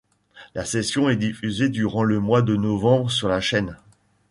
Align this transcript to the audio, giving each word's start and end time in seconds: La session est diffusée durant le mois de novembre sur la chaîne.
La 0.55 0.65
session 0.65 1.11
est 1.11 1.15
diffusée 1.15 1.69
durant 1.69 2.01
le 2.03 2.19
mois 2.19 2.41
de 2.41 2.55
novembre 2.55 3.11
sur 3.11 3.27
la 3.29 3.39
chaîne. 3.39 3.77